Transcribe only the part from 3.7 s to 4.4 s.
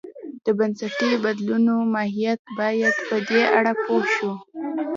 پوه شو.